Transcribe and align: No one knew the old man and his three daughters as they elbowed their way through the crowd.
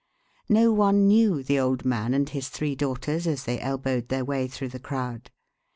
No 0.49 0.71
one 0.71 1.05
knew 1.07 1.43
the 1.43 1.59
old 1.59 1.85
man 1.85 2.15
and 2.15 2.27
his 2.27 2.49
three 2.49 2.73
daughters 2.75 3.27
as 3.27 3.43
they 3.43 3.59
elbowed 3.59 4.07
their 4.09 4.25
way 4.25 4.47
through 4.47 4.69
the 4.69 4.79
crowd. 4.79 5.29